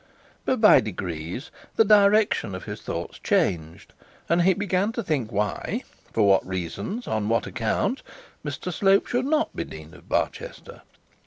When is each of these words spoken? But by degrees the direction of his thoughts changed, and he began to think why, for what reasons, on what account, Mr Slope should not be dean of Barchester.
But 0.45 0.59
by 0.59 0.81
degrees 0.81 1.51
the 1.75 1.85
direction 1.85 2.55
of 2.55 2.63
his 2.63 2.81
thoughts 2.81 3.19
changed, 3.19 3.93
and 4.27 4.41
he 4.41 4.55
began 4.55 4.91
to 4.93 5.03
think 5.03 5.31
why, 5.31 5.83
for 6.11 6.27
what 6.27 6.43
reasons, 6.43 7.05
on 7.05 7.29
what 7.29 7.45
account, 7.45 8.01
Mr 8.43 8.73
Slope 8.73 9.05
should 9.05 9.27
not 9.27 9.55
be 9.55 9.63
dean 9.63 9.93
of 9.93 10.09
Barchester. 10.09 10.81